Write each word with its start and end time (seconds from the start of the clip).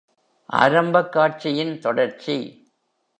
ஆரம்பக் 0.49 1.09
காட்சியின் 1.09 1.79
தொடர்ச்சி. 1.79 2.67